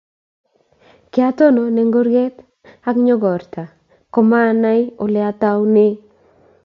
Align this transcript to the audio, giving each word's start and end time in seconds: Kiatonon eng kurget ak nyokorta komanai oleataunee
Kiatonon 1.11 1.75
eng 1.81 1.91
kurget 1.95 2.35
ak 2.89 2.95
nyokorta 3.05 3.63
komanai 4.13 4.81
oleataunee 5.03 5.93